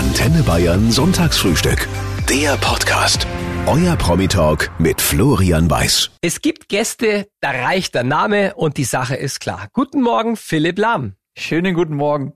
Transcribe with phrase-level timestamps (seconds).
[0.00, 1.86] Antenne Bayern Sonntagsfrühstück.
[2.26, 3.26] Der Podcast.
[3.66, 6.10] Euer Promi-Talk mit Florian Weiß.
[6.22, 9.68] Es gibt Gäste, da reicht der Name und die Sache ist klar.
[9.74, 11.16] Guten Morgen, Philipp Lahm.
[11.40, 12.34] Schönen guten Morgen.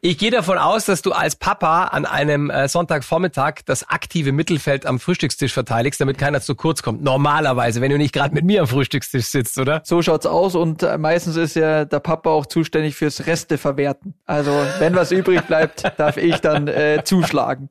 [0.00, 4.86] Ich gehe davon aus, dass du als Papa an einem äh, Sonntagvormittag das aktive Mittelfeld
[4.86, 7.02] am Frühstückstisch verteidigst, damit keiner zu kurz kommt.
[7.02, 9.82] Normalerweise, wenn du nicht gerade mit mir am Frühstückstisch sitzt, oder?
[9.84, 14.14] So schaut's aus und äh, meistens ist ja der Papa auch zuständig fürs Reste verwerten.
[14.24, 17.68] Also wenn was übrig bleibt, darf ich dann äh, zuschlagen.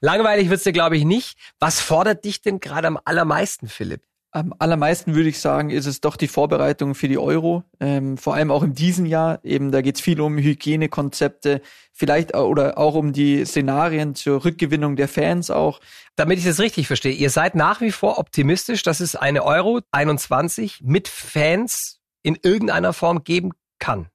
[0.00, 1.38] Langweilig wird's dir, glaube ich, nicht.
[1.60, 4.02] Was fordert dich denn gerade am allermeisten, Philipp?
[4.36, 7.62] Am allermeisten würde ich sagen, ist es doch die Vorbereitung für die Euro.
[7.78, 9.38] Ähm, vor allem auch in diesem Jahr.
[9.44, 11.60] Eben, da geht es viel um Hygienekonzepte,
[11.92, 15.78] vielleicht auch, oder auch um die Szenarien zur Rückgewinnung der Fans auch.
[16.16, 19.82] Damit ich das richtig verstehe, ihr seid nach wie vor optimistisch, dass es eine Euro
[19.92, 24.08] 21 mit Fans in irgendeiner Form geben kann.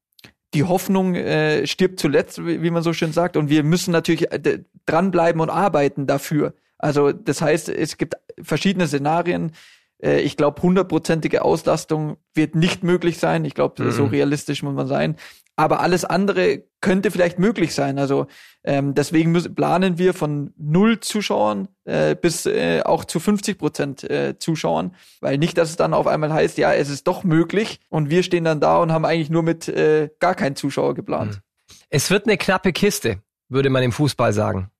[0.53, 4.63] Die Hoffnung äh, stirbt zuletzt, wie man so schön sagt, und wir müssen natürlich äh,
[4.85, 6.55] dranbleiben und arbeiten dafür.
[6.77, 9.53] Also das heißt, es gibt verschiedene Szenarien
[10.01, 13.45] äh, ich glaube, hundertprozentige Auslastung wird nicht möglich sein.
[13.45, 13.91] Ich glaube, mhm.
[13.91, 15.15] so realistisch muss man sein.
[15.55, 17.99] Aber alles andere könnte vielleicht möglich sein.
[17.99, 18.27] Also
[18.63, 24.09] ähm, deswegen müssen, planen wir von null Zuschauern äh, bis äh, auch zu 50 Prozent
[24.09, 27.81] äh, Zuschauern, weil nicht, dass es dann auf einmal heißt, ja, es ist doch möglich
[27.89, 31.35] und wir stehen dann da und haben eigentlich nur mit äh, gar keinen Zuschauer geplant.
[31.35, 31.75] Mhm.
[31.89, 34.71] Es wird eine knappe Kiste, würde man im Fußball sagen.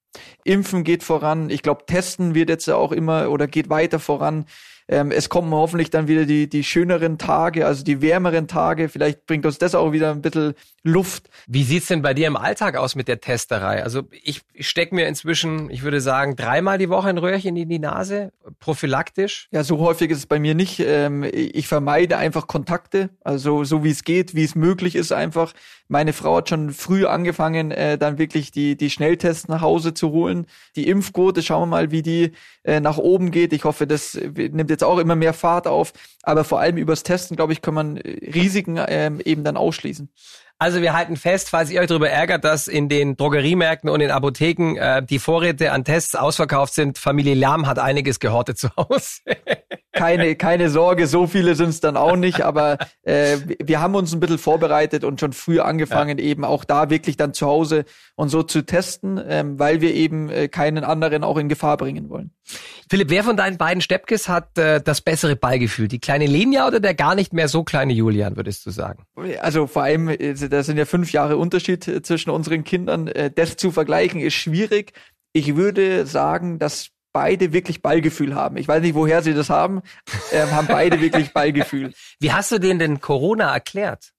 [0.43, 1.49] Impfen geht voran.
[1.49, 4.45] Ich glaube, Testen wird jetzt auch immer oder geht weiter voran.
[4.91, 8.89] Ähm, es kommen hoffentlich dann wieder die, die schöneren Tage, also die wärmeren Tage.
[8.89, 11.29] Vielleicht bringt uns das auch wieder ein bisschen Luft.
[11.45, 13.83] Wie sieht's denn bei dir im Alltag aus mit der Testerei?
[13.83, 17.69] Also ich, ich stecke mir inzwischen, ich würde sagen, dreimal die Woche ein Röhrchen in
[17.69, 19.47] die Nase, prophylaktisch.
[19.51, 20.79] Ja, so häufig ist es bei mir nicht.
[20.79, 25.53] Ähm, ich vermeide einfach Kontakte, also so wie es geht, wie es möglich ist einfach.
[25.87, 30.11] Meine Frau hat schon früh angefangen, äh, dann wirklich die, die Schnelltests nach Hause zu
[30.11, 30.45] holen.
[30.75, 32.31] Die Impfquote, schauen wir mal, wie die
[32.63, 33.53] äh, nach oben geht.
[33.53, 35.93] Ich hoffe, das nimmt jetzt auch immer mehr Fahrt auf.
[36.23, 40.09] Aber vor allem übers Testen, glaube ich, kann man Risiken ähm, eben dann ausschließen.
[40.61, 44.11] Also wir halten fest, falls ihr euch darüber ärgert, dass in den Drogeriemärkten und in
[44.11, 49.21] Apotheken äh, die Vorräte an Tests ausverkauft sind, Familie Lahm hat einiges gehortet zu Hause.
[49.99, 54.13] keine, keine Sorge, so viele sind es dann auch nicht, aber äh, wir haben uns
[54.13, 56.23] ein bisschen vorbereitet und schon früh angefangen, ja.
[56.23, 60.29] eben auch da wirklich dann zu Hause und so zu testen, ähm, weil wir eben
[60.29, 62.31] äh, keinen anderen auch in Gefahr bringen wollen.
[62.89, 65.87] Philipp, wer von deinen beiden Steppkes hat äh, das bessere Ballgefühl?
[65.87, 69.03] Die kleine Lenia oder der gar nicht mehr so kleine Julian, würdest du sagen?
[69.41, 73.07] Also vor allem, äh, da sind ja fünf Jahre Unterschied äh, zwischen unseren Kindern.
[73.07, 74.93] Äh, das zu vergleichen ist schwierig.
[75.33, 78.57] Ich würde sagen, dass beide wirklich Ballgefühl haben.
[78.57, 79.81] Ich weiß nicht, woher sie das haben,
[80.31, 81.93] äh, haben beide wirklich Ballgefühl.
[82.19, 84.11] Wie hast du denen denn Corona erklärt?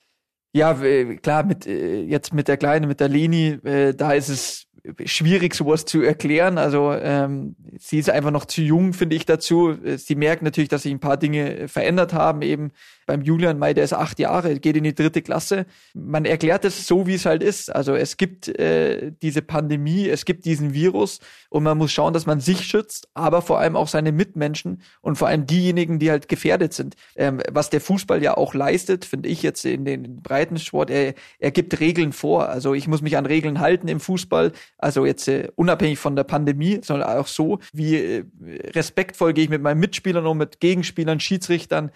[0.53, 0.75] Ja,
[1.23, 4.67] klar, mit jetzt mit der Kleinen, mit der Leni, da ist es
[5.05, 6.59] schwierig, sowas zu erklären.
[6.59, 9.77] Also ähm, sie ist einfach noch zu jung, finde ich, dazu.
[9.97, 12.43] Sie merkt natürlich, dass sich ein paar Dinge verändert haben.
[12.43, 12.73] Eben
[13.07, 15.67] beim Julian May, der ist acht Jahre, geht in die dritte Klasse.
[15.95, 17.75] Man erklärt es so, wie es halt ist.
[17.75, 21.19] Also es gibt äh, diese Pandemie, es gibt diesen Virus
[21.49, 25.17] und man muss schauen, dass man sich schützt, aber vor allem auch seine Mitmenschen und
[25.17, 26.95] vor allem diejenigen, die halt gefährdet sind.
[27.17, 31.51] Ähm, was der Fußball ja auch leistet, finde ich jetzt in den Breitensport, er, er
[31.51, 32.49] gibt Regeln vor.
[32.49, 34.53] Also ich muss mich an Regeln halten im Fußball.
[34.81, 38.25] Also jetzt äh, unabhängig von der Pandemie, sondern auch so, wie äh,
[38.75, 41.91] respektvoll gehe ich mit meinen Mitspielern um, mit Gegenspielern, Schiedsrichtern,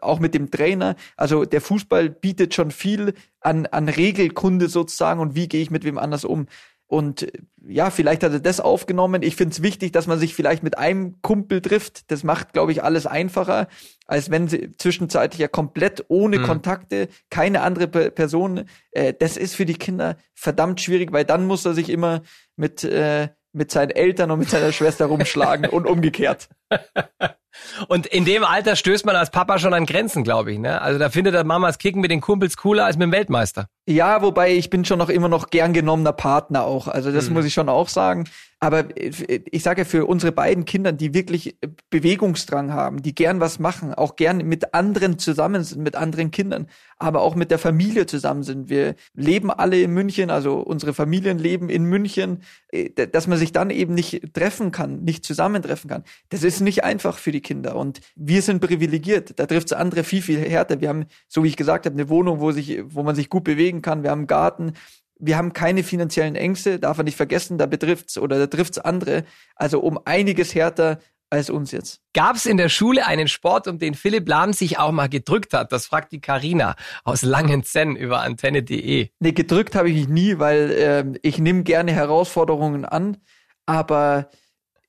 [0.00, 0.96] auch mit dem Trainer.
[1.16, 5.84] Also der Fußball bietet schon viel an, an Regelkunde sozusagen und wie gehe ich mit
[5.84, 6.46] wem anders um.
[6.88, 7.26] Und
[7.66, 9.22] ja, vielleicht hat er das aufgenommen.
[9.22, 12.10] Ich finde es wichtig, dass man sich vielleicht mit einem Kumpel trifft.
[12.12, 13.66] Das macht, glaube ich, alles einfacher,
[14.06, 16.44] als wenn sie zwischenzeitlich ja komplett ohne mhm.
[16.44, 18.66] Kontakte, keine andere Person.
[18.92, 22.22] Äh, das ist für die Kinder verdammt schwierig, weil dann muss er sich immer
[22.54, 26.48] mit, äh, mit seinen Eltern und mit seiner Schwester rumschlagen und umgekehrt.
[27.88, 30.58] Und in dem Alter stößt man als Papa schon an Grenzen, glaube ich.
[30.58, 30.80] Ne?
[30.80, 33.68] Also da findet der Mamas Kicken mit den Kumpels cooler als mit dem Weltmeister.
[33.88, 36.88] Ja, wobei ich bin schon noch immer noch gern genommener Partner auch.
[36.88, 37.34] Also das mhm.
[37.34, 38.24] muss ich schon auch sagen.
[38.58, 41.58] Aber ich sage ja für unsere beiden Kinder, die wirklich
[41.90, 46.66] Bewegungsdrang haben, die gern was machen, auch gern mit anderen zusammen sind, mit anderen Kindern,
[46.98, 48.70] aber auch mit der Familie zusammen sind.
[48.70, 52.42] Wir leben alle in München, also unsere Familien leben in München,
[52.72, 56.04] äh, dass man sich dann eben nicht treffen kann, nicht zusammentreffen kann.
[56.30, 57.76] Das ist nicht einfach für die Kinder.
[57.76, 59.38] Und wir sind privilegiert.
[59.38, 60.80] Da trifft es andere viel, viel härter.
[60.80, 63.44] Wir haben, so wie ich gesagt habe, eine Wohnung, wo sich, wo man sich gut
[63.44, 64.02] bewegen kann.
[64.02, 64.72] Wir haben einen Garten
[65.18, 69.24] wir haben keine finanziellen Ängste, darf man nicht vergessen, da betrifft's oder da trifft's andere.
[69.54, 70.98] Also um einiges härter
[71.30, 72.00] als uns jetzt.
[72.12, 75.54] Gab es in der Schule einen Sport, um den Philipp Lahm sich auch mal gedrückt
[75.54, 75.72] hat?
[75.72, 79.08] Das fragt die Karina aus Langenzenn über antenne.de.
[79.18, 83.16] Nee, gedrückt habe ich mich nie, weil äh, ich nehme gerne Herausforderungen an,
[83.64, 84.30] aber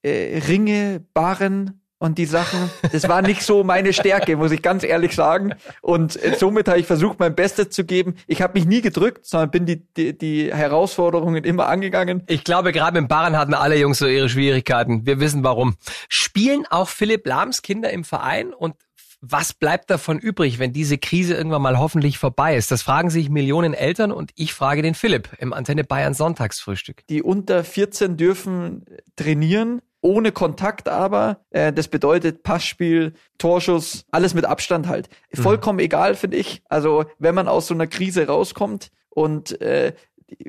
[0.03, 2.69] äh, Ringe, Barren, und die Sachen.
[2.91, 5.53] Das war nicht so meine Stärke, muss ich ganz ehrlich sagen.
[5.81, 8.15] Und äh, somit habe ich versucht, mein Bestes zu geben.
[8.27, 12.23] Ich habe mich nie gedrückt, sondern bin die, die, die Herausforderungen immer angegangen.
[12.27, 15.05] Ich glaube, gerade mit Barren hatten alle Jungs so ihre Schwierigkeiten.
[15.05, 15.75] Wir wissen warum.
[16.09, 18.75] Spielen auch Philipp Lahms Kinder im Verein und
[19.19, 22.69] was bleibt davon übrig, wenn diese Krise irgendwann mal hoffentlich vorbei ist?
[22.69, 27.05] Das fragen sich Millionen Eltern und ich frage den Philipp im Antenne Bayern Sonntagsfrühstück.
[27.07, 28.85] Die unter 14 dürfen
[29.15, 31.41] trainieren ohne Kontakt aber.
[31.49, 35.09] Äh, das bedeutet Passspiel, Torschuss, alles mit Abstand halt.
[35.33, 35.41] Mhm.
[35.41, 35.85] Vollkommen mhm.
[35.85, 36.61] egal, finde ich.
[36.69, 39.93] Also wenn man aus so einer Krise rauskommt und äh,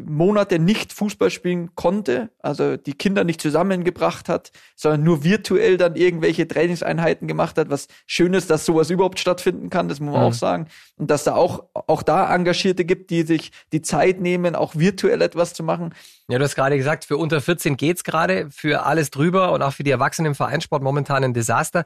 [0.04, 5.94] Monate nicht Fußball spielen konnte, also die Kinder nicht zusammengebracht hat, sondern nur virtuell dann
[5.94, 10.22] irgendwelche Trainingseinheiten gemacht hat, was schön ist, dass sowas überhaupt stattfinden kann, das muss man
[10.22, 10.28] mhm.
[10.28, 10.66] auch sagen.
[10.96, 15.22] Und dass da auch, auch da Engagierte gibt, die sich die Zeit nehmen, auch virtuell
[15.22, 15.94] etwas zu machen.
[16.28, 19.72] Ja, du hast gerade gesagt, für unter 14 geht's gerade, für alles drüber und auch
[19.72, 21.84] für die Erwachsenen im Vereinssport momentan ein Desaster.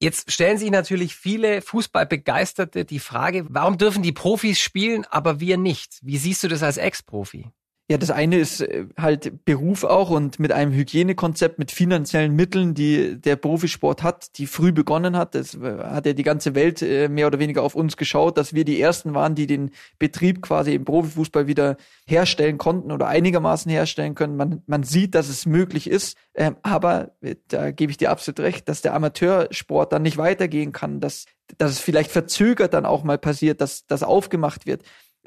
[0.00, 5.58] Jetzt stellen sich natürlich viele Fußballbegeisterte die Frage, warum dürfen die Profis spielen, aber wir
[5.58, 5.98] nicht?
[6.02, 7.50] Wie siehst du das als Ex-Profi?
[7.90, 12.74] Ja, das eine ist äh, halt Beruf auch und mit einem Hygienekonzept, mit finanziellen Mitteln,
[12.74, 15.34] die der Profisport hat, die früh begonnen hat.
[15.34, 18.52] Das äh, hat ja die ganze Welt äh, mehr oder weniger auf uns geschaut, dass
[18.52, 23.72] wir die ersten waren, die den Betrieb quasi im Profifußball wieder herstellen konnten oder einigermaßen
[23.72, 24.36] herstellen können.
[24.36, 27.12] Man, man sieht, dass es möglich ist, ähm, aber
[27.48, 31.24] da gebe ich dir absolut recht, dass der Amateursport dann nicht weitergehen kann, dass,
[31.56, 34.82] dass es vielleicht verzögert dann auch mal passiert, dass das aufgemacht wird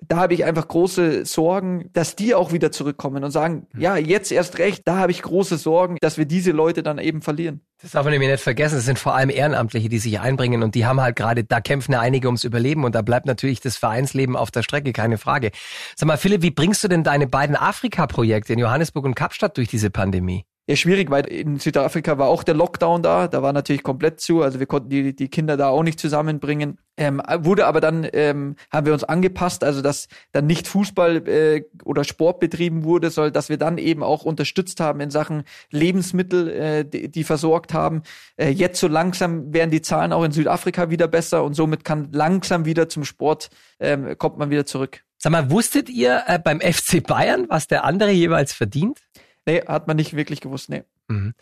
[0.08, 3.82] da habe ich einfach große Sorgen, dass die auch wieder zurückkommen und sagen, hm.
[3.82, 7.22] ja, jetzt erst recht, da habe ich große Sorgen, dass wir diese Leute dann eben
[7.22, 7.62] verlieren.
[7.82, 10.76] Das darf man nämlich nicht vergessen, es sind vor allem Ehrenamtliche, die sich einbringen und
[10.76, 13.78] die haben halt gerade, da kämpfen ja einige ums Überleben und da bleibt natürlich das
[13.78, 15.52] Vereinsleben auf der Strecke, keine Frage.
[15.96, 19.68] Sag mal, Philipp, wie bringst du denn deine beiden Afrika-Projekte in Johannesburg und Kapstadt durch
[19.68, 20.46] diese Pandemie?
[20.68, 24.42] Ja schwierig, weil in Südafrika war auch der Lockdown da, da war natürlich komplett zu,
[24.42, 26.78] also wir konnten die, die Kinder da auch nicht zusammenbringen.
[26.98, 31.64] Ähm, wurde aber dann, ähm, haben wir uns angepasst, also dass dann nicht Fußball äh,
[31.84, 36.50] oder Sport betrieben wurde, sondern dass wir dann eben auch unterstützt haben in Sachen Lebensmittel,
[36.50, 38.04] äh, die, die versorgt haben.
[38.38, 42.10] Äh, jetzt so langsam werden die Zahlen auch in Südafrika wieder besser und somit kann
[42.12, 43.50] langsam wieder zum Sport,
[43.80, 45.04] ähm, kommt man wieder zurück.
[45.18, 49.00] Sag mal, wusstet ihr äh, beim FC Bayern, was der andere jeweils verdient?
[49.46, 50.84] Nee, hat man nicht wirklich gewusst, nee.
[51.08, 51.34] Mhm.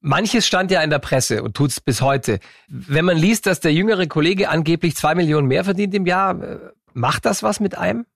[0.00, 2.40] Manches stand ja in der Presse und tut's bis heute.
[2.68, 6.58] Wenn man liest, dass der jüngere Kollege angeblich zwei Millionen mehr verdient im Jahr, äh,
[6.94, 8.06] macht das was mit einem?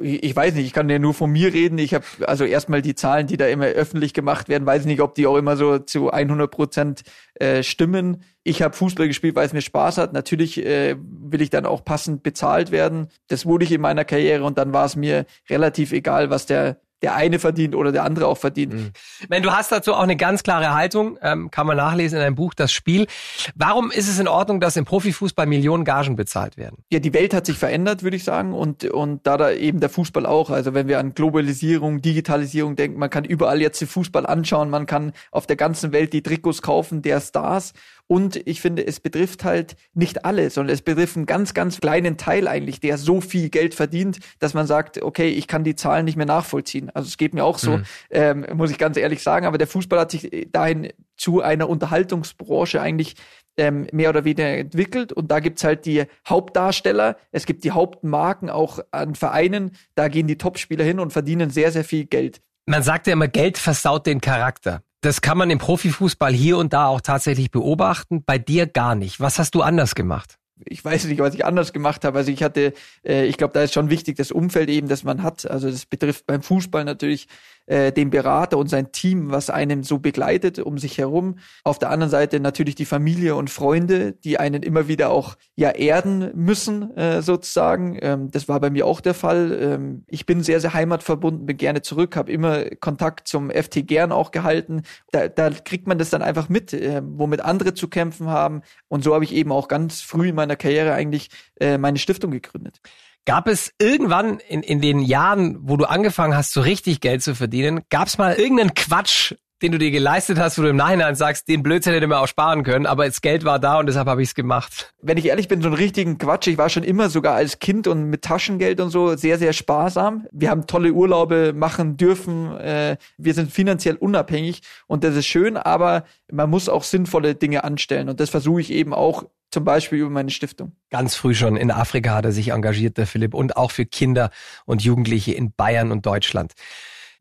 [0.00, 1.76] ich weiß nicht, ich kann ja nur von mir reden.
[1.78, 5.16] Ich habe also erstmal die Zahlen, die da immer öffentlich gemacht werden, weiß nicht, ob
[5.16, 7.02] die auch immer so zu 100 Prozent
[7.34, 8.22] äh, stimmen.
[8.44, 10.12] Ich habe Fußball gespielt, weil es mir Spaß hat.
[10.12, 13.08] Natürlich äh, will ich dann auch passend bezahlt werden.
[13.26, 16.80] Das wurde ich in meiner Karriere und dann war es mir relativ egal, was der
[17.02, 18.74] der eine verdient oder der andere auch verdient.
[18.74, 18.90] Mhm.
[19.28, 22.34] Wenn du hast dazu auch eine ganz klare Haltung, ähm, kann man nachlesen in deinem
[22.34, 23.06] Buch Das Spiel.
[23.54, 26.84] Warum ist es in Ordnung, dass im Profifußball Millionen Gagen bezahlt werden?
[26.90, 29.90] Ja, die Welt hat sich verändert, würde ich sagen, und und da da eben der
[29.90, 30.50] Fußball auch.
[30.50, 34.86] Also wenn wir an Globalisierung, Digitalisierung denken, man kann überall jetzt den Fußball anschauen, man
[34.86, 37.72] kann auf der ganzen Welt die Trikots kaufen der Stars
[38.12, 42.18] und ich finde, es betrifft halt nicht alle, sondern es betrifft einen ganz, ganz kleinen
[42.18, 46.04] Teil eigentlich, der so viel Geld verdient, dass man sagt, okay, ich kann die Zahlen
[46.04, 46.90] nicht mehr nachvollziehen.
[46.92, 47.84] Also es geht mir auch so, mhm.
[48.10, 49.46] ähm, muss ich ganz ehrlich sagen.
[49.46, 53.14] Aber der Fußball hat sich dahin zu einer Unterhaltungsbranche eigentlich
[53.56, 55.14] ähm, mehr oder weniger entwickelt.
[55.14, 60.26] Und da gibt's halt die Hauptdarsteller, es gibt die Hauptmarken auch an Vereinen, da gehen
[60.26, 62.42] die Topspieler hin und verdienen sehr, sehr viel Geld.
[62.66, 64.82] Man sagt ja immer, Geld versaut den Charakter.
[65.02, 68.24] Das kann man im Profifußball hier und da auch tatsächlich beobachten.
[68.24, 69.20] Bei dir gar nicht.
[69.20, 70.38] Was hast du anders gemacht?
[70.66, 72.18] ich weiß nicht, was ich anders gemacht habe.
[72.18, 72.72] Also ich hatte,
[73.04, 75.50] äh, ich glaube, da ist schon wichtig das Umfeld eben, das man hat.
[75.50, 77.28] Also das betrifft beim Fußball natürlich
[77.66, 81.36] äh, den Berater und sein Team, was einem so begleitet um sich herum.
[81.64, 85.70] Auf der anderen Seite natürlich die Familie und Freunde, die einen immer wieder auch ja
[85.70, 87.98] erden müssen, äh, sozusagen.
[88.00, 89.58] Ähm, das war bei mir auch der Fall.
[89.60, 94.12] Ähm, ich bin sehr, sehr heimatverbunden, bin gerne zurück, habe immer Kontakt zum FT Gern
[94.12, 94.82] auch gehalten.
[95.10, 98.62] Da, da kriegt man das dann einfach mit, äh, womit andere zu kämpfen haben.
[98.88, 102.30] Und so habe ich eben auch ganz früh in meiner Karriere eigentlich äh, meine Stiftung
[102.30, 102.80] gegründet.
[103.24, 107.34] Gab es irgendwann in, in den Jahren, wo du angefangen hast, so richtig Geld zu
[107.36, 111.14] verdienen, gab es mal irgendeinen Quatsch, den du dir geleistet hast, wo du im Nachhinein
[111.14, 114.08] sagst, den Blödsinn hätte man auch sparen können, aber das Geld war da und deshalb
[114.08, 114.92] habe ich es gemacht.
[115.00, 116.48] Wenn ich ehrlich bin, so einen richtigen Quatsch.
[116.48, 120.26] Ich war schon immer sogar als Kind und mit Taschengeld und so sehr, sehr sparsam.
[120.32, 122.56] Wir haben tolle Urlaube machen dürfen.
[122.58, 127.62] Äh, wir sind finanziell unabhängig und das ist schön, aber man muss auch sinnvolle Dinge
[127.62, 130.72] anstellen und das versuche ich eben auch zum Beispiel über meine Stiftung.
[130.90, 134.30] Ganz früh schon in Afrika hat er sich engagiert, der Philipp, und auch für Kinder
[134.64, 136.52] und Jugendliche in Bayern und Deutschland.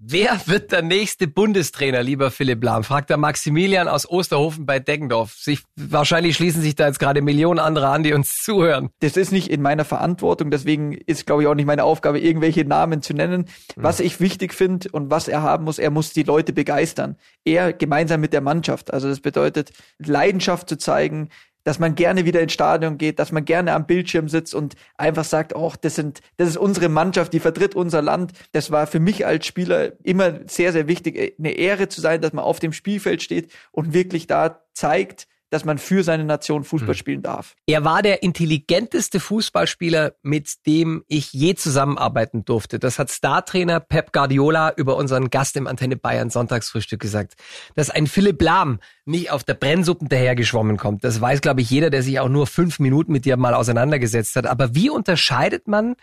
[0.03, 2.83] Wer wird der nächste Bundestrainer, lieber Philipp Lahm?
[2.83, 5.33] fragt der Maximilian aus Osterhofen bei Deggendorf.
[5.33, 8.89] Sich, wahrscheinlich schließen sich da jetzt gerade Millionen andere an, die uns zuhören.
[9.01, 12.65] Das ist nicht in meiner Verantwortung, deswegen ist, glaube ich, auch nicht meine Aufgabe, irgendwelche
[12.65, 13.41] Namen zu nennen.
[13.41, 13.83] Mhm.
[13.83, 17.15] Was ich wichtig finde und was er haben muss, er muss die Leute begeistern.
[17.45, 18.91] Er gemeinsam mit der Mannschaft.
[18.91, 21.29] Also das bedeutet, Leidenschaft zu zeigen,
[21.63, 25.23] dass man gerne wieder ins Stadion geht, dass man gerne am Bildschirm sitzt und einfach
[25.23, 28.33] sagt, oh, das sind, das ist unsere Mannschaft, die vertritt unser Land.
[28.51, 32.33] Das war für mich als Spieler immer sehr, sehr wichtig, eine Ehre zu sein, dass
[32.33, 36.95] man auf dem Spielfeld steht und wirklich da zeigt, dass man für seine Nation Fußball
[36.95, 36.97] hm.
[36.97, 37.55] spielen darf.
[37.67, 42.79] Er war der intelligenteste Fußballspieler, mit dem ich je zusammenarbeiten durfte.
[42.79, 47.33] Das hat Startrainer Pep Guardiola über unseren Gast im Antenne Bayern Sonntagsfrühstück gesagt.
[47.75, 51.89] Dass ein Philipp Lahm nicht auf der Brennsuppen dahergeschwommen kommt, das weiß, glaube ich, jeder,
[51.89, 54.47] der sich auch nur fünf Minuten mit dir mal auseinandergesetzt hat.
[54.47, 55.95] Aber wie unterscheidet man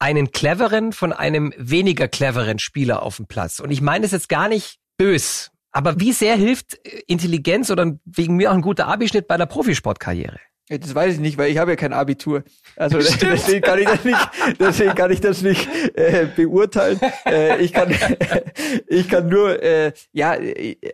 [0.00, 3.60] einen cleveren von einem weniger cleveren Spieler auf dem Platz?
[3.60, 7.98] Und ich meine es jetzt gar nicht bös, aber wie sehr hilft äh, Intelligenz oder
[8.04, 10.38] wegen mir auch ein guter Abischnitt bei einer Profisportkarriere?
[10.68, 12.44] Das weiß ich nicht, weil ich habe ja kein Abitur.
[12.76, 17.00] Also deswegen kann ich das nicht, deswegen kann ich das nicht äh, beurteilen.
[17.26, 17.92] Äh, ich kann,
[18.86, 20.36] ich kann nur, äh, ja,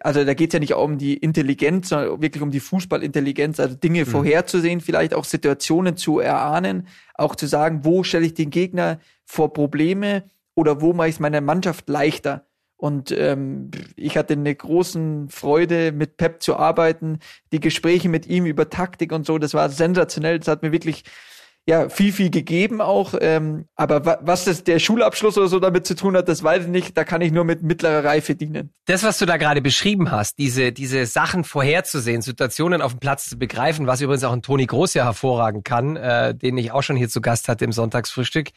[0.01, 4.01] also da geht's ja nicht um die Intelligenz, sondern wirklich um die Fußballintelligenz, also Dinge
[4.01, 4.07] mhm.
[4.07, 9.53] vorherzusehen, vielleicht auch Situationen zu erahnen, auch zu sagen, wo stelle ich den Gegner vor
[9.53, 12.48] Probleme oder wo mache ich es meiner Mannschaft leichter.
[12.79, 17.19] Und ähm, ich hatte eine großen Freude, mit Pep zu arbeiten.
[17.53, 20.39] Die Gespräche mit ihm über Taktik und so, das war sensationell.
[20.39, 21.03] Das hat mir wirklich
[21.67, 23.15] ja viel, viel gegeben auch.
[23.21, 26.71] Ähm, aber was das der Schulabschluss oder so damit zu tun hat, das weiß ich
[26.71, 26.97] nicht.
[26.97, 28.73] Da kann ich nur mit mittlerer Reife dienen.
[28.87, 33.29] Das, was du da gerade beschrieben hast, diese, diese Sachen vorherzusehen, Situationen auf dem Platz
[33.29, 36.83] zu begreifen, was übrigens auch ein Toni Groß ja hervorragen kann, äh, den ich auch
[36.83, 38.51] schon hier zu Gast hatte im Sonntagsfrühstück.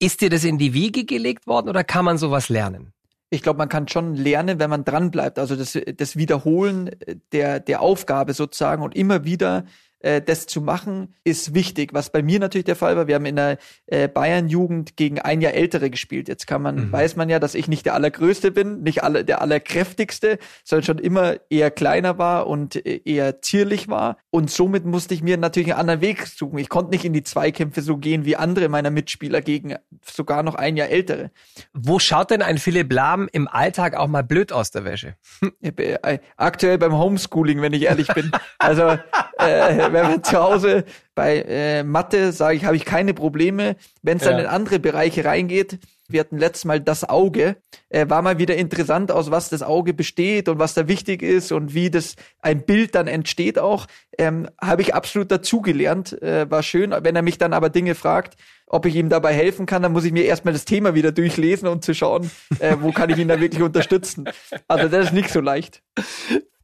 [0.00, 2.92] Ist dir das in die Wiege gelegt worden oder kann man sowas lernen?
[3.30, 5.38] Ich glaube, man kann schon lernen, wenn man dran bleibt.
[5.38, 6.90] Also das, das Wiederholen
[7.32, 9.64] der, der Aufgabe sozusagen und immer wieder
[10.00, 11.92] äh, das zu machen, ist wichtig.
[11.92, 15.40] Was bei mir natürlich der Fall war, wir haben in der äh, Bayern-Jugend gegen ein
[15.40, 16.28] Jahr Ältere gespielt.
[16.28, 16.92] Jetzt kann man, mhm.
[16.92, 20.98] weiß man ja, dass ich nicht der Allergrößte bin, nicht alle, der Allerkräftigste, sondern schon
[20.98, 24.18] immer eher kleiner war und äh, eher zierlich war.
[24.30, 26.58] Und somit musste ich mir natürlich einen anderen Weg suchen.
[26.58, 30.54] Ich konnte nicht in die Zweikämpfe so gehen wie andere meiner Mitspieler gegen sogar noch
[30.54, 31.30] ein Jahr Ältere.
[31.72, 35.16] Wo schaut denn ein Philipp Lahm im Alltag auch mal blöd aus der Wäsche?
[35.60, 38.30] Äh, aktuell beim Homeschooling, wenn ich ehrlich bin.
[38.58, 38.98] Also
[39.38, 43.76] äh, wenn man zu Hause bei äh, Mathe, sage ich, habe ich keine Probleme.
[44.02, 44.40] Wenn es dann ja.
[44.40, 45.78] in andere Bereiche reingeht,
[46.08, 47.56] wir hatten letztes Mal das Auge,
[47.90, 51.52] äh, war mal wieder interessant, aus was das Auge besteht und was da wichtig ist
[51.52, 53.86] und wie das ein Bild dann entsteht auch.
[54.16, 56.94] Ähm, habe ich absolut dazugelernt, äh, war schön.
[57.02, 60.04] Wenn er mich dann aber Dinge fragt, ob ich ihm dabei helfen kann, dann muss
[60.04, 63.28] ich mir erstmal das Thema wieder durchlesen, um zu schauen, äh, wo kann ich ihn
[63.28, 64.28] da wirklich unterstützen.
[64.66, 65.82] Also das ist nicht so leicht.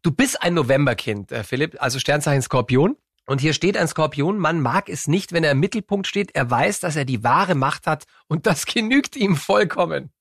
[0.05, 2.97] Du bist ein Novemberkind, äh, Philipp, also Sternzeichen Skorpion.
[3.27, 6.35] Und hier steht ein Skorpion, man mag es nicht, wenn er im Mittelpunkt steht.
[6.35, 10.13] Er weiß, dass er die wahre Macht hat und das genügt ihm vollkommen.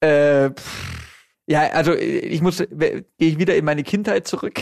[0.00, 0.50] äh,
[1.46, 4.60] ja, also ich muss, gehe ich wieder in meine Kindheit zurück.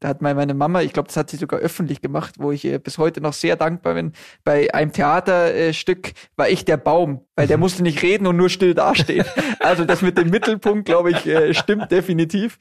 [0.00, 2.78] Da hat meine Mama, ich glaube, das hat sie sogar öffentlich gemacht, wo ich äh,
[2.78, 4.12] bis heute noch sehr dankbar bin.
[4.44, 7.62] Bei einem Theaterstück war ich der Baum, weil der mhm.
[7.62, 9.24] musste nicht reden und nur still dastehen.
[9.60, 12.58] also das mit dem Mittelpunkt, glaube ich, äh, stimmt definitiv.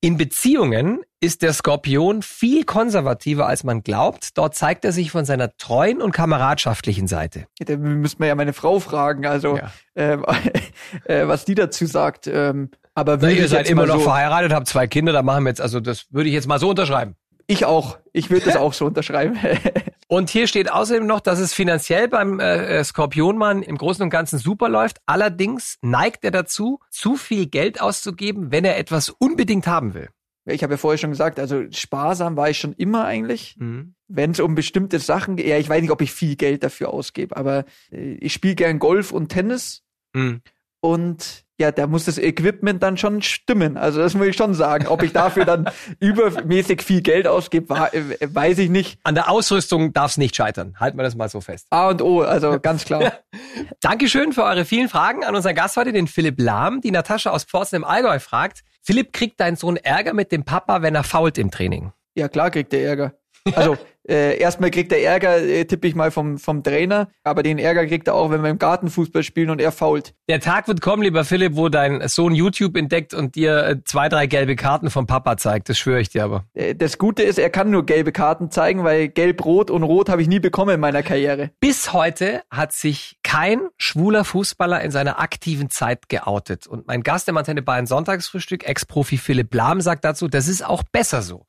[0.00, 4.36] In Beziehungen ist der Skorpion viel konservativer, als man glaubt.
[4.36, 7.46] Dort zeigt er sich von seiner treuen und kameradschaftlichen Seite.
[7.58, 9.72] Da müsste man ja meine Frau fragen, also ja.
[9.94, 10.24] ähm,
[11.04, 12.26] äh, was die dazu sagt.
[12.26, 15.50] Ähm, aber Na, ihr seid immer noch so verheiratet, habt zwei Kinder, da machen wir
[15.50, 17.14] jetzt, also das würde ich jetzt mal so unterschreiben.
[17.46, 17.98] Ich auch.
[18.12, 19.38] Ich würde das auch so unterschreiben.
[20.08, 24.38] und hier steht außerdem noch, dass es finanziell beim äh, Skorpionmann im Großen und Ganzen
[24.38, 24.98] super läuft.
[25.04, 30.08] Allerdings neigt er dazu, zu viel Geld auszugeben, wenn er etwas unbedingt haben will.
[30.46, 33.56] Ich habe ja vorher schon gesagt, also sparsam war ich schon immer eigentlich.
[33.58, 33.94] Mhm.
[34.08, 36.90] Wenn es um bestimmte Sachen geht, ja, ich weiß nicht, ob ich viel Geld dafür
[36.90, 39.82] ausgebe, aber äh, ich spiele gern Golf und Tennis.
[40.14, 40.40] Mhm.
[40.80, 43.76] Und ja, da muss das Equipment dann schon stimmen.
[43.76, 44.88] Also das muss ich schon sagen.
[44.88, 45.70] Ob ich dafür dann
[46.00, 48.98] übermäßig viel Geld ausgebe, äh, weiß ich nicht.
[49.04, 50.74] An der Ausrüstung darf es nicht scheitern.
[50.78, 51.66] Halten wir das mal so fest.
[51.70, 53.12] A und O, also ganz klar.
[53.80, 56.82] Dankeschön für eure vielen Fragen an unseren Gast heute, den Philipp Lahm.
[56.82, 60.82] Die Natascha aus Pforzheim im Allgäu fragt, Philipp, kriegt dein Sohn Ärger mit dem Papa,
[60.82, 61.92] wenn er fault im Training?
[62.14, 63.14] Ja, klar kriegt er Ärger.
[63.54, 63.76] Also
[64.08, 67.86] äh, erstmal kriegt er Ärger, äh, tippe ich mal vom, vom Trainer, aber den Ärger
[67.86, 70.14] kriegt er auch, wenn wir im Gartenfußball spielen und er fault.
[70.28, 74.08] Der Tag wird kommen, lieber Philipp, wo dein Sohn YouTube entdeckt und dir äh, zwei,
[74.08, 75.68] drei gelbe Karten vom Papa zeigt.
[75.68, 76.44] Das schwöre ich dir aber.
[76.54, 80.22] Äh, das Gute ist, er kann nur gelbe Karten zeigen, weil gelb-rot und rot habe
[80.22, 81.50] ich nie bekommen in meiner Karriere.
[81.58, 86.66] Bis heute hat sich kein schwuler Fußballer in seiner aktiven Zeit geoutet.
[86.66, 90.84] Und mein Gast im Antenne Bayern Sonntagsfrühstück, Ex-Profi Philipp Lahm, sagt dazu, das ist auch
[90.92, 91.46] besser so.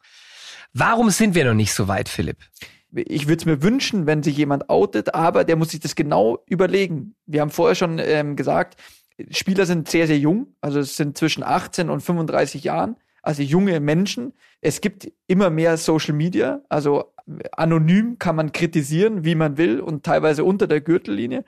[0.73, 2.37] Warum sind wir noch nicht so weit, Philipp?
[2.93, 6.43] Ich würde es mir wünschen, wenn sich jemand outet, aber der muss sich das genau
[6.47, 7.15] überlegen.
[7.25, 8.79] Wir haben vorher schon ähm, gesagt,
[9.29, 13.79] Spieler sind sehr, sehr jung, also es sind zwischen 18 und 35 Jahren, also junge
[13.79, 14.33] Menschen.
[14.61, 17.13] Es gibt immer mehr Social Media, also
[17.51, 21.43] anonym kann man kritisieren, wie man will und teilweise unter der Gürtellinie.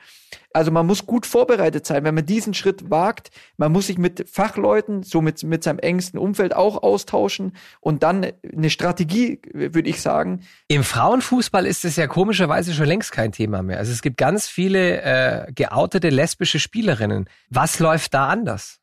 [0.52, 3.30] Also man muss gut vorbereitet sein, wenn man diesen Schritt wagt.
[3.58, 8.28] Man muss sich mit Fachleuten, so mit, mit seinem engsten Umfeld auch austauschen und dann
[8.44, 10.42] eine Strategie, würde ich sagen.
[10.68, 13.78] Im Frauenfußball ist es ja komischerweise schon längst kein Thema mehr.
[13.78, 17.30] Also es gibt ganz viele äh, geoutete lesbische Spielerinnen.
[17.50, 18.80] Was läuft da anders?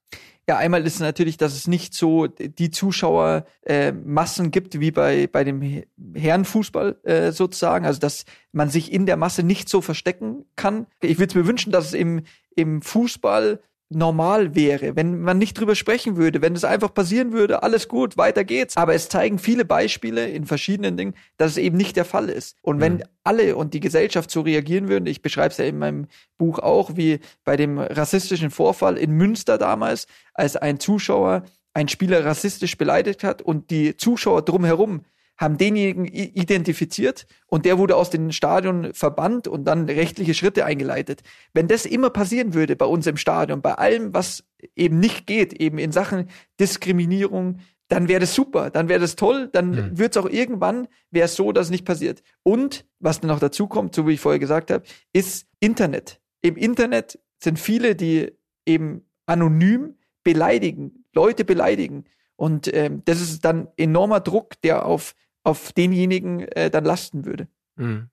[0.48, 5.26] Ja, einmal ist es natürlich, dass es nicht so die Zuschauermassen äh, gibt wie bei,
[5.26, 5.82] bei dem
[6.14, 7.84] Herrenfußball äh, sozusagen.
[7.84, 10.86] Also dass man sich in der Masse nicht so verstecken kann.
[11.00, 12.22] Ich würde mir wünschen, dass es im,
[12.54, 17.62] im Fußball normal wäre, wenn man nicht drüber sprechen würde, wenn es einfach passieren würde,
[17.62, 18.76] alles gut, weiter geht's.
[18.76, 22.56] Aber es zeigen viele Beispiele in verschiedenen Dingen, dass es eben nicht der Fall ist.
[22.62, 23.02] Und wenn mhm.
[23.22, 26.96] alle und die Gesellschaft so reagieren würden, ich beschreibe es ja in meinem Buch auch,
[26.96, 33.22] wie bei dem rassistischen Vorfall in Münster damals, als ein Zuschauer einen Spieler rassistisch beleidigt
[33.22, 35.02] hat und die Zuschauer drumherum
[35.38, 41.22] haben denjenigen identifiziert und der wurde aus dem Stadion verbannt und dann rechtliche Schritte eingeleitet.
[41.52, 45.52] Wenn das immer passieren würde bei uns im Stadion, bei allem, was eben nicht geht,
[45.52, 49.98] eben in Sachen Diskriminierung, dann wäre das super, dann wäre das toll, dann mhm.
[49.98, 52.22] wird es auch irgendwann, wäre es so, dass es nicht passiert.
[52.42, 56.20] Und was dann noch dazu kommt, so wie ich vorher gesagt habe, ist Internet.
[56.40, 58.32] Im Internet sind viele, die
[58.66, 62.04] eben anonym beleidigen, Leute beleidigen.
[62.34, 65.14] Und ähm, das ist dann enormer Druck, der auf
[65.46, 67.46] auf denjenigen äh, dann lasten würde.
[67.76, 68.10] Mhm.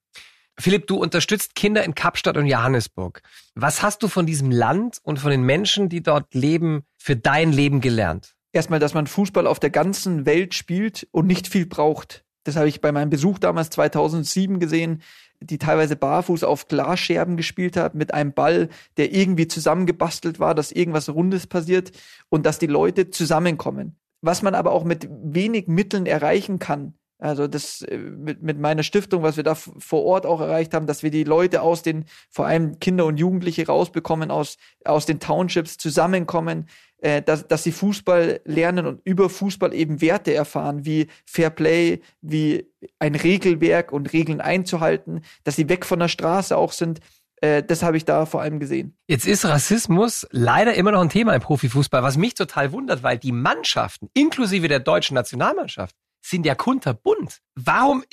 [0.60, 3.24] Philipp, du unterstützt Kinder in Kapstadt und Johannesburg.
[3.56, 7.52] Was hast du von diesem Land und von den Menschen, die dort leben, für dein
[7.52, 8.36] Leben gelernt?
[8.52, 12.24] Erstmal, dass man Fußball auf der ganzen Welt spielt und nicht viel braucht.
[12.44, 15.01] Das habe ich bei meinem Besuch damals 2007 gesehen,
[15.40, 20.72] die teilweise barfuß auf Glasscherben gespielt hat, mit einem Ball, der irgendwie zusammengebastelt war, dass
[20.72, 21.92] irgendwas Rundes passiert
[22.29, 23.96] und dass die Leute zusammenkommen.
[24.22, 28.83] Was man aber auch mit wenig Mitteln erreichen kann, also das äh, mit, mit meiner
[28.83, 32.05] Stiftung, was wir da vor Ort auch erreicht haben, dass wir die Leute aus den,
[32.29, 37.72] vor allem Kinder und Jugendliche rausbekommen, aus, aus den Townships zusammenkommen, äh, dass, dass sie
[37.72, 44.12] Fußball lernen und über Fußball eben Werte erfahren, wie Fair Play, wie ein Regelwerk und
[44.12, 47.00] Regeln einzuhalten, dass sie weg von der Straße auch sind.
[47.40, 48.98] Äh, das habe ich da vor allem gesehen.
[49.07, 53.18] Jetzt ist Rassismus leider immer noch ein Thema im Profifußball, was mich total wundert, weil
[53.18, 57.42] die Mannschaften, inklusive der deutschen Nationalmannschaft, sind ja kunterbunt.
[57.55, 58.03] Warum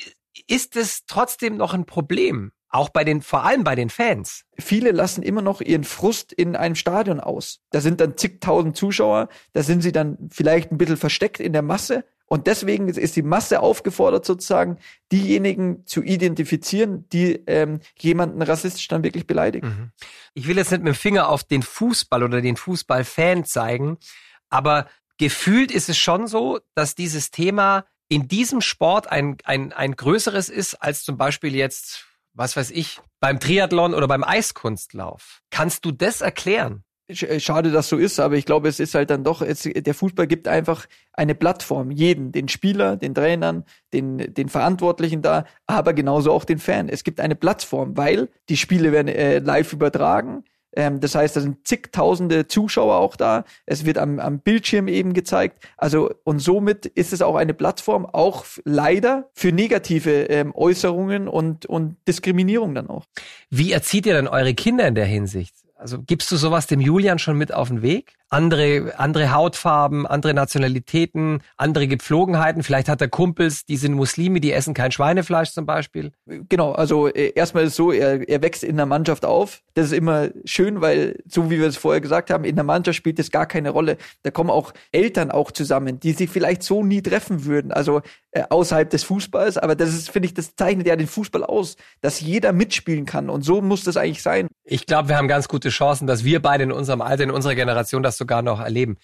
[0.46, 2.52] ist es trotzdem noch ein Problem?
[2.72, 4.44] Auch bei den, vor allem bei den Fans.
[4.56, 7.60] Viele lassen immer noch ihren Frust in einem Stadion aus.
[7.70, 11.62] Da sind dann zigtausend Zuschauer, da sind sie dann vielleicht ein bisschen versteckt in der
[11.62, 12.04] Masse.
[12.26, 14.78] Und deswegen ist die Masse aufgefordert, sozusagen
[15.10, 19.66] diejenigen zu identifizieren, die ähm, jemanden rassistisch dann wirklich beleidigen.
[19.66, 19.90] Mhm.
[20.34, 23.98] Ich will jetzt nicht mit dem Finger auf den Fußball oder den Fußballfan zeigen,
[24.48, 24.86] aber
[25.18, 30.50] gefühlt ist es schon so, dass dieses Thema in diesem Sport ein, ein, ein größeres
[30.50, 35.40] ist als zum Beispiel jetzt, was weiß ich, beim Triathlon oder beim Eiskunstlauf.
[35.50, 36.84] Kannst du das erklären?
[37.06, 39.94] Äh, schade, dass so ist, aber ich glaube, es ist halt dann doch, es, der
[39.94, 45.94] Fußball gibt einfach eine Plattform, jeden, den Spieler, den Trainern, den, den Verantwortlichen da, aber
[45.94, 46.88] genauso auch den Fan.
[46.88, 50.44] Es gibt eine Plattform, weil die Spiele werden äh, live übertragen,
[50.76, 53.44] ähm, das heißt, da sind zigtausende Zuschauer auch da.
[53.66, 55.64] Es wird am, am Bildschirm eben gezeigt.
[55.76, 61.66] Also, und somit ist es auch eine Plattform, auch leider für negative ähm, Äußerungen und,
[61.66, 63.06] und Diskriminierung dann auch.
[63.50, 65.54] Wie erzieht ihr denn eure Kinder in der Hinsicht?
[65.80, 68.18] Also gibst du sowas dem Julian schon mit auf den Weg?
[68.30, 72.62] andere, andere Hautfarben, andere Nationalitäten, andere Gepflogenheiten.
[72.62, 76.12] Vielleicht hat er Kumpels, die sind Muslime, die essen kein Schweinefleisch zum Beispiel.
[76.26, 79.62] Genau, also äh, erstmal ist es so, er, er wächst in der Mannschaft auf.
[79.74, 82.96] Das ist immer schön, weil, so wie wir es vorher gesagt haben, in der Mannschaft
[82.96, 83.96] spielt das gar keine Rolle.
[84.22, 88.44] Da kommen auch Eltern auch zusammen, die sich vielleicht so nie treffen würden, also äh,
[88.48, 89.58] außerhalb des Fußballs.
[89.58, 93.28] Aber das ist, finde ich, das zeichnet ja den Fußball aus, dass jeder mitspielen kann.
[93.28, 94.46] Und so muss das eigentlich sein.
[94.62, 97.54] Ich glaube, wir haben ganz gute Chancen, dass wir beide in unserem Alter, in unserer
[97.54, 98.98] Generation das sogar noch erleben.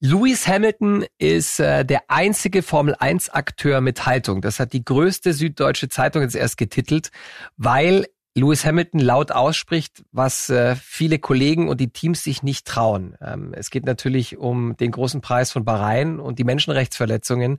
[0.00, 4.42] Lewis Hamilton ist äh, der einzige Formel 1 Akteur mit Haltung.
[4.42, 7.10] Das hat die größte süddeutsche Zeitung jetzt erst getitelt,
[7.56, 8.06] weil
[8.38, 13.16] Lewis Hamilton laut ausspricht, was äh, viele Kollegen und die Teams sich nicht trauen.
[13.20, 17.58] Ähm, es geht natürlich um den großen Preis von Bahrain und die Menschenrechtsverletzungen,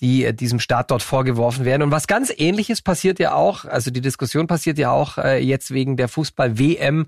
[0.00, 1.82] die äh, diesem Staat dort vorgeworfen werden.
[1.82, 5.72] Und was ganz ähnliches passiert ja auch, also die Diskussion passiert ja auch äh, jetzt
[5.72, 7.06] wegen der Fußball-WM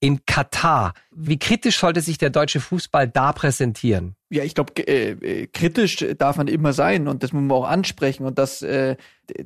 [0.00, 0.92] in Katar.
[1.10, 4.16] Wie kritisch sollte sich der deutsche Fußball da präsentieren?
[4.30, 7.68] Ja, ich glaube, äh, äh, kritisch darf man immer sein und das muss man auch
[7.68, 8.96] ansprechen und dass, äh,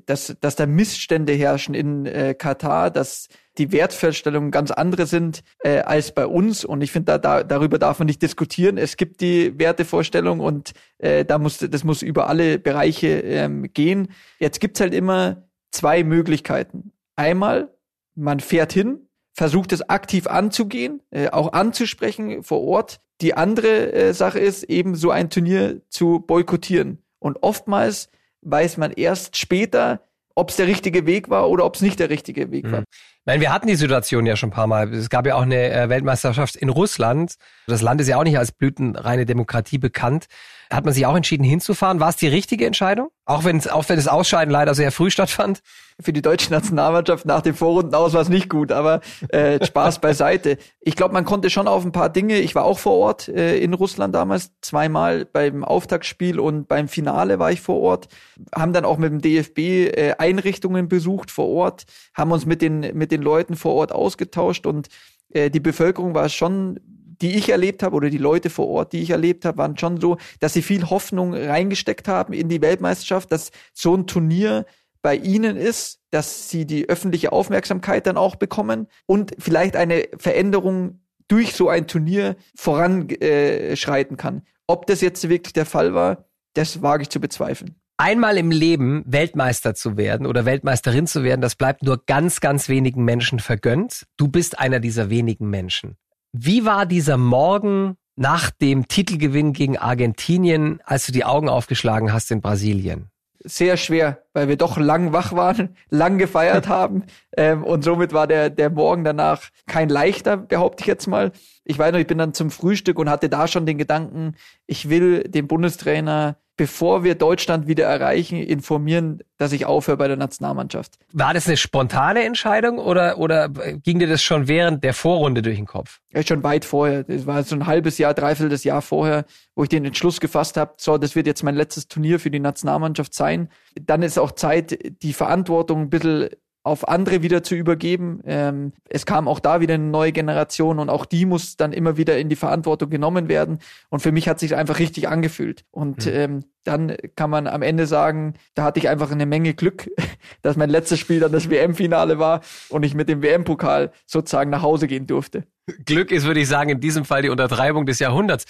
[0.07, 5.81] dass, dass da Missstände herrschen in äh, Katar, dass die Wertvorstellungen ganz andere sind äh,
[5.81, 8.79] als bei uns und ich finde, da, da, darüber darf man nicht diskutieren.
[8.79, 14.09] Es gibt die Wertevorstellung und äh, da muss, das muss über alle Bereiche ähm, gehen.
[14.39, 16.93] Jetzt gibt's halt immer zwei Möglichkeiten.
[17.17, 17.75] Einmal,
[18.15, 19.08] man fährt hin,
[19.39, 23.01] versucht es aktiv anzugehen, äh, auch anzusprechen vor Ort.
[23.21, 27.05] Die andere äh, Sache ist eben so ein Turnier zu boykottieren.
[27.21, 28.11] Und oftmals
[28.43, 30.03] weiß man erst später,
[30.35, 32.83] ob es der richtige Weg war oder ob es nicht der richtige Weg war.
[33.29, 34.91] Nein, wir hatten die Situation ja schon ein paar Mal.
[34.95, 37.35] Es gab ja auch eine äh, Weltmeisterschaft in Russland.
[37.67, 40.29] Das Land ist ja auch nicht als blütenreine Demokratie bekannt.
[40.71, 42.01] Hat man sich auch entschieden hinzufahren.
[42.01, 43.11] War es die richtige Entscheidung?
[43.25, 45.61] Auch wenn es, auch wenn das Ausscheiden leider sehr früh stattfand?
[46.01, 49.99] Für die deutsche Nationalmannschaft nach dem Vorrunden aus war es nicht gut, aber äh, Spaß
[50.01, 50.57] beiseite.
[50.81, 53.59] Ich glaube, man konnte schon auf ein paar Dinge, ich war auch vor Ort äh,
[53.59, 58.09] in Russland damals, zweimal beim Auftaktspiel und beim Finale war ich vor Ort,
[58.55, 62.81] haben dann auch mit dem DFB äh, Einrichtungen besucht vor Ort, haben uns mit den,
[62.97, 64.89] mit den Leuten vor Ort ausgetauscht und
[65.31, 66.81] äh, die Bevölkerung war schon
[67.21, 70.01] die ich erlebt habe oder die Leute vor Ort, die ich erlebt habe, waren schon
[70.01, 74.67] so, dass sie viel Hoffnung reingesteckt haben in die Weltmeisterschaft, dass so ein Turnier
[75.03, 81.01] bei ihnen ist, dass sie die öffentliche Aufmerksamkeit dann auch bekommen und vielleicht eine Veränderung
[81.29, 84.43] durch so ein Turnier voranschreiten äh, kann.
[84.67, 87.77] Ob das jetzt wirklich der Fall war, das wage ich zu bezweifeln.
[88.01, 92.69] Einmal im Leben Weltmeister zu werden oder Weltmeisterin zu werden, das bleibt nur ganz, ganz
[92.69, 94.07] wenigen Menschen vergönnt.
[94.17, 95.97] Du bist einer dieser wenigen Menschen.
[96.31, 102.31] Wie war dieser Morgen nach dem Titelgewinn gegen Argentinien, als du die Augen aufgeschlagen hast
[102.31, 103.11] in Brasilien?
[103.43, 107.03] Sehr schwer, weil wir doch lang wach waren, lang gefeiert haben.
[107.37, 111.33] Ähm, und somit war der, der Morgen danach kein leichter, behaupte ich jetzt mal.
[111.65, 114.37] Ich weiß noch, ich bin dann zum Frühstück und hatte da schon den Gedanken,
[114.69, 120.17] ich will dem Bundestrainer bevor wir Deutschland wieder erreichen, informieren, dass ich aufhöre bei der
[120.17, 120.99] Nationalmannschaft.
[121.13, 125.57] War das eine spontane Entscheidung oder, oder ging dir das schon während der Vorrunde durch
[125.57, 126.01] den Kopf?
[126.13, 127.05] Ja, schon weit vorher.
[127.05, 130.57] Das war so ein halbes Jahr, dreiviertel des Jahr vorher, wo ich den Entschluss gefasst
[130.57, 133.49] habe, so, das wird jetzt mein letztes Turnier für die Nationalmannschaft sein.
[133.81, 136.29] Dann ist auch Zeit, die Verantwortung ein bisschen
[136.69, 138.21] auf andere wieder zu übergeben.
[138.25, 141.97] Ähm, es kam auch da wieder eine neue Generation und auch die muss dann immer
[141.97, 143.59] wieder in die Verantwortung genommen werden.
[143.89, 145.65] Und für mich hat sich einfach richtig angefühlt.
[145.71, 146.13] Und mhm.
[146.13, 149.89] ähm, dann kann man am Ende sagen, da hatte ich einfach eine Menge Glück,
[150.43, 154.63] dass mein letztes Spiel dann das WM-Finale war und ich mit dem WM-Pokal sozusagen nach
[154.63, 155.45] Hause gehen durfte.
[155.85, 158.45] Glück ist, würde ich sagen, in diesem Fall die Untertreibung des Jahrhunderts.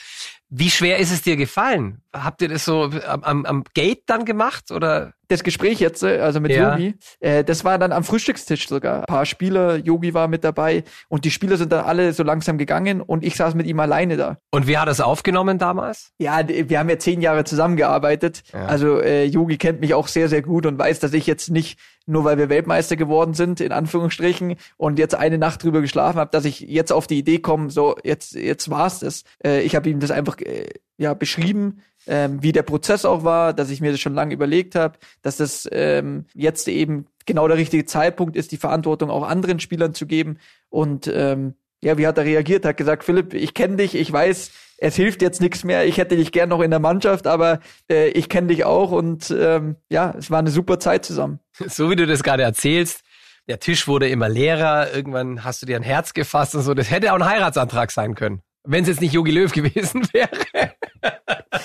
[0.49, 2.03] Wie schwer ist es dir gefallen?
[2.13, 5.15] Habt ihr das so am, am Gate dann gemacht oder?
[5.29, 6.73] Das Gespräch jetzt, äh, also mit ja.
[6.73, 9.01] Yogi, äh, das war dann am Frühstückstisch sogar.
[9.01, 12.59] Ein paar Spieler, Yogi war mit dabei und die Spieler sind dann alle so langsam
[12.59, 14.39] gegangen und ich saß mit ihm alleine da.
[14.51, 16.13] Und wie hat er es aufgenommen damals?
[16.19, 18.43] Ja, wir haben ja zehn Jahre zusammengearbeitet.
[18.53, 18.67] Ja.
[18.67, 21.79] Also äh, Yogi kennt mich auch sehr, sehr gut und weiß, dass ich jetzt nicht
[22.09, 26.31] nur weil wir Weltmeister geworden sind, in Anführungsstrichen, und jetzt eine Nacht drüber geschlafen habe,
[26.31, 29.25] dass ich jetzt auf die Idee komme, so jetzt jetzt war's das.
[29.45, 33.53] Äh, ich habe ihm das einfach äh, ja beschrieben, ähm, wie der Prozess auch war,
[33.53, 37.59] dass ich mir das schon lange überlegt habe, dass das ähm, jetzt eben genau der
[37.59, 40.39] richtige Zeitpunkt ist, die Verantwortung auch anderen Spielern zu geben.
[40.71, 42.65] Und ähm, ja, wie hat er reagiert?
[42.65, 45.87] Hat gesagt, Philipp, ich kenne dich, ich weiß, es hilft jetzt nichts mehr.
[45.87, 49.31] Ich hätte dich gern noch in der Mannschaft, aber äh, ich kenne dich auch und
[49.37, 51.39] ähm, ja, es war eine super Zeit zusammen.
[51.67, 53.03] So wie du das gerade erzählst,
[53.49, 56.75] der Tisch wurde immer leerer, irgendwann hast du dir ein Herz gefasst und so.
[56.75, 60.31] Das hätte auch ein Heiratsantrag sein können, wenn es jetzt nicht Jogi Löw gewesen wäre.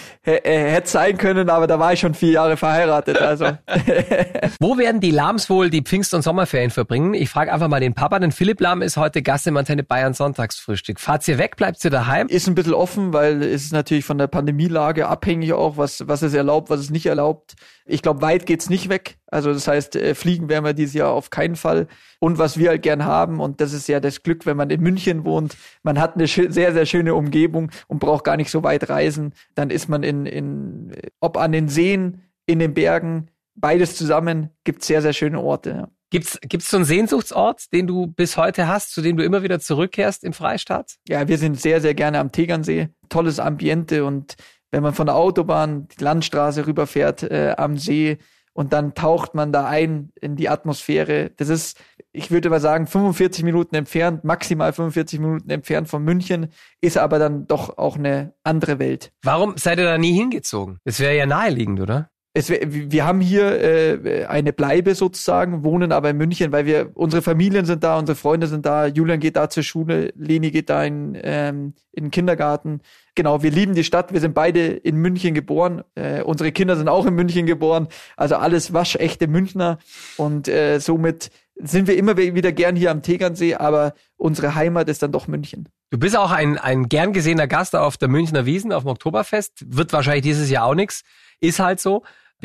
[0.24, 3.20] äh, hätte sein können, aber da war ich schon vier Jahre verheiratet.
[3.20, 3.46] Also.
[4.60, 7.14] Wo werden die Lahms wohl die Pfingst- und Sommerferien verbringen?
[7.14, 10.14] Ich frage einfach mal den Papa, denn Philipp Lahm ist heute Gast im Antenne Bayern
[10.14, 11.00] Sonntagsfrühstück.
[11.00, 12.28] Fahrt ihr weg, bleibt ihr daheim?
[12.28, 16.22] Ist ein bisschen offen, weil es ist natürlich von der Pandemielage abhängig auch, was, was
[16.22, 17.56] es erlaubt, was es nicht erlaubt.
[17.86, 19.18] Ich glaube, weit geht's nicht weg.
[19.34, 21.88] Also das heißt, äh, fliegen werden wir dieses Jahr auf keinen Fall.
[22.20, 24.80] Und was wir halt gern haben, und das ist ja das Glück, wenn man in
[24.80, 28.90] München wohnt, man hat eine sehr, sehr schöne Umgebung und braucht gar nicht so weit
[28.90, 29.34] reisen.
[29.56, 34.84] Dann ist man in, in ob an den Seen, in den Bergen, beides zusammen, gibt
[34.84, 35.70] sehr, sehr schöne Orte.
[35.70, 35.88] Ja.
[36.10, 39.60] Gibt's gibt's so einen Sehnsuchtsort, den du bis heute hast, zu dem du immer wieder
[39.60, 40.98] zurückkehrst im Freistaat?
[41.08, 42.90] Ja, wir sind sehr, sehr gerne am Tegernsee.
[43.10, 44.36] Tolles Ambiente und
[44.70, 48.18] wenn man von der Autobahn die Landstraße rüberfährt äh, am See
[48.54, 51.32] und dann taucht man da ein in die Atmosphäre.
[51.38, 51.80] Das ist,
[52.12, 57.20] ich würde mal sagen, 45 Minuten entfernt, maximal 45 Minuten entfernt von München, ist aber
[57.20, 59.12] dann doch auch eine andere Welt.
[59.24, 60.80] Warum seid ihr da nie hingezogen?
[60.86, 62.10] Das wäre ja naheliegend, oder?
[62.36, 67.22] Es, wir haben hier äh, eine Bleibe sozusagen, wohnen aber in München, weil wir unsere
[67.22, 70.84] Familien sind da, unsere Freunde sind da, Julian geht da zur Schule, Leni geht da
[70.84, 72.82] in, ähm, in den Kindergarten.
[73.14, 76.90] Genau, wir lieben die Stadt, wir sind beide in München geboren, äh, unsere Kinder sind
[76.90, 79.78] auch in München geboren, also alles waschechte Münchner
[80.18, 85.04] und äh, somit sind wir immer wieder gern hier am Tegernsee, aber unsere Heimat ist
[85.04, 85.70] dann doch München.
[85.92, 89.64] Du bist auch ein, ein gern gesehener Gast auf der Münchner Wiesen, auf dem Oktoberfest.
[89.68, 91.04] Wird wahrscheinlich dieses Jahr auch nichts.
[91.40, 92.02] Ist halt so.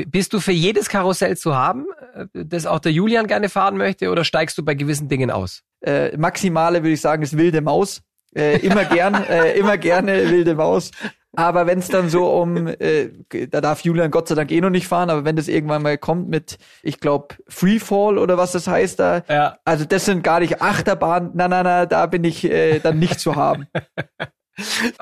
[0.07, 4.11] Bist du für jedes Karussell zu haben, äh, das auch der Julian gerne fahren möchte,
[4.11, 5.63] oder steigst du bei gewissen Dingen aus?
[5.81, 8.03] Äh, maximale würde ich sagen, ist wilde Maus.
[8.35, 10.91] Äh, immer gern, äh, immer gerne wilde Maus.
[11.37, 13.11] Aber wenn es dann so um, äh,
[13.51, 15.99] da darf Julian Gott sei Dank eh noch nicht fahren, aber wenn das irgendwann mal
[15.99, 19.59] kommt mit, ich glaube, Freefall oder was das heißt da, ja.
[19.65, 23.21] also das sind gar nicht Achterbahnen, na na na, da bin ich äh, dann nicht
[23.21, 23.67] zu haben.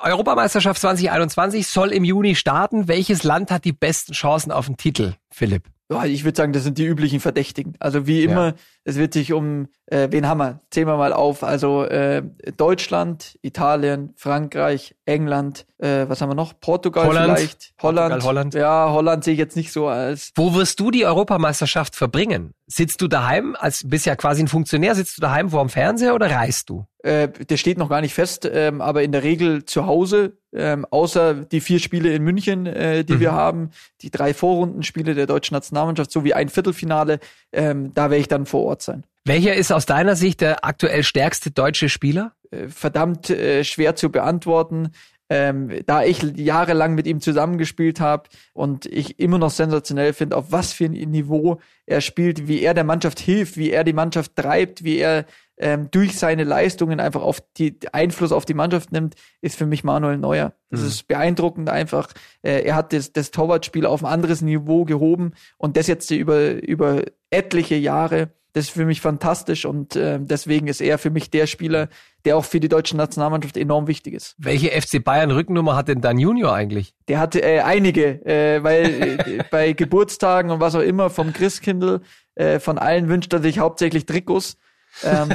[0.03, 2.89] Europameisterschaft 2021 soll im Juni starten.
[2.89, 5.65] Welches Land hat die besten Chancen auf den Titel, Philipp?
[5.91, 7.75] Ja, ich würde sagen, das sind die üblichen Verdächtigen.
[7.79, 8.55] Also wie immer, ja.
[8.85, 10.61] es wird sich um, äh, wen haben wir?
[10.71, 11.45] Zählen wir mal auf.
[11.45, 12.23] Also äh,
[12.57, 16.59] Deutschland, Italien, Frankreich, England, äh, was haben wir noch?
[16.59, 17.39] Portugal Holland.
[17.39, 17.75] vielleicht.
[17.81, 18.11] Holland.
[18.15, 18.55] Portugal, Holland.
[18.55, 20.33] Ja, Holland sehe ich jetzt nicht so als.
[20.35, 22.53] Wo wirst du die Europameisterschaft verbringen?
[22.67, 26.15] Sitzt du daheim, als bist ja quasi ein Funktionär, sitzt du daheim vor dem Fernseher
[26.15, 26.87] oder reist du?
[27.05, 30.87] Äh, der steht noch gar nicht fest, ähm, aber in der Regel zu Hause, ähm,
[30.91, 33.21] außer die vier Spiele in München, äh, die mhm.
[33.21, 33.71] wir haben,
[34.03, 37.21] die drei Vorrundenspiele der deutschen Nationalmannschaft sowie ein Viertelfinale,
[37.53, 39.05] ähm, da werde ich dann vor Ort sein.
[39.25, 42.33] Welcher ist aus deiner Sicht der aktuell stärkste deutsche Spieler?
[42.51, 44.93] Äh, verdammt äh, schwer zu beantworten
[45.29, 50.53] ähm, da ich jahrelang mit ihm zusammengespielt habe und ich immer noch sensationell finde, auf
[50.53, 54.37] was für ein Niveau er spielt, wie er der Mannschaft hilft, wie er die Mannschaft
[54.37, 55.25] treibt, wie er
[55.59, 59.85] ähm, durch seine Leistungen einfach auf die Einfluss auf die Mannschaft nimmt, ist für mich
[59.85, 60.53] Manuel Neuer.
[60.71, 60.87] Das mhm.
[60.87, 62.13] ist beeindruckend einfach.
[62.43, 66.63] Äh, er hat das, das Torwartspiel auf ein anderes Niveau gehoben und das jetzt über,
[66.63, 68.31] über etliche Jahre.
[68.53, 71.89] Das ist für mich fantastisch und äh, deswegen ist er für mich der Spieler,
[72.25, 74.35] der auch für die deutsche Nationalmannschaft enorm wichtig ist.
[74.39, 76.95] Welche FC Bayern Rückennummer hat denn dein Junior eigentlich?
[77.09, 82.01] Der hat äh, einige, äh, weil äh, bei Geburtstagen und was auch immer vom Christkindl,
[82.35, 84.57] äh, von allen wünscht er sich hauptsächlich Trikots.
[85.05, 85.31] Ähm,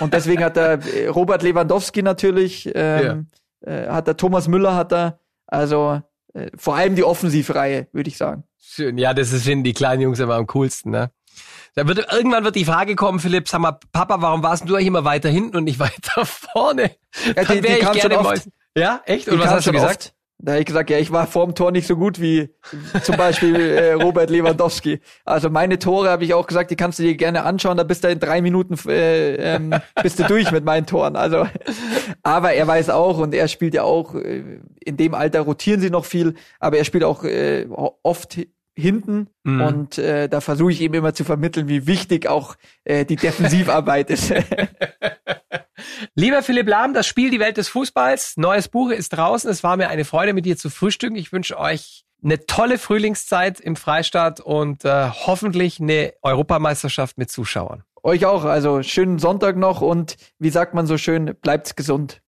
[0.00, 3.28] und deswegen hat er Robert Lewandowski natürlich, ähm,
[3.64, 3.72] ja.
[3.72, 8.16] äh, hat er Thomas Müller hat er, also äh, vor allem die Offensivreihe, würde ich
[8.16, 8.44] sagen.
[8.58, 11.10] Schön, ja, das ist, finden die kleinen Jungs immer am coolsten, ne?
[11.74, 14.86] Da wird, irgendwann wird die Frage kommen, Philipp, sag mal, Papa, warum warst du eigentlich
[14.86, 16.92] immer weiter hinten und nicht weiter vorne?
[17.36, 18.48] Ja, die, die ich gerne oft.
[18.76, 19.28] Ja, echt?
[19.28, 20.06] Und was hast du gesagt?
[20.06, 20.14] Oft.
[20.44, 22.50] Da habe ich gesagt, ja, ich war vorm Tor nicht so gut wie
[23.02, 25.00] zum Beispiel äh, Robert Lewandowski.
[25.24, 27.78] Also meine Tore habe ich auch gesagt, die kannst du dir gerne anschauen.
[27.78, 31.16] Da bist du in drei Minuten äh, ähm, bist du durch mit meinen Toren.
[31.16, 31.46] Also,
[32.22, 35.90] aber er weiß auch und er spielt ja auch äh, in dem Alter rotieren sie
[35.90, 37.66] noch viel, aber er spielt auch äh,
[38.02, 38.38] oft
[38.76, 39.60] hinten mhm.
[39.60, 44.10] und äh, da versuche ich ihm immer zu vermitteln, wie wichtig auch äh, die Defensivarbeit
[44.10, 44.34] ist.
[46.14, 49.50] Lieber Philipp Lahm, das Spiel Die Welt des Fußballs, neues Buch ist draußen.
[49.50, 51.16] Es war mir eine Freude, mit dir zu frühstücken.
[51.16, 57.84] Ich wünsche euch eine tolle Frühlingszeit im Freistaat und äh, hoffentlich eine Europameisterschaft mit Zuschauern.
[58.02, 62.20] Euch auch, also schönen Sonntag noch und wie sagt man so schön, bleibt gesund.